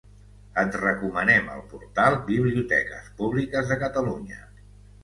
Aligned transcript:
Et 0.61 0.77
recomanem 0.79 1.51
el 1.57 1.61
portal 1.75 2.19
Biblioteques 2.33 3.13
Públiques 3.21 3.75
de 3.75 3.83
Catalunya. 3.87 4.43